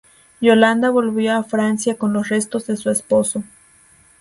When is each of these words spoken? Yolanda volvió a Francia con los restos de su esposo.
Yolanda 0.39 0.89
volvió 0.89 1.33
a 1.37 1.43
Francia 1.43 1.95
con 1.95 2.11
los 2.11 2.27
restos 2.29 2.65
de 2.65 2.75
su 2.75 2.89
esposo. 2.89 3.43